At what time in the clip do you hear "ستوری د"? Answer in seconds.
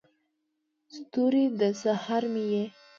0.95-1.61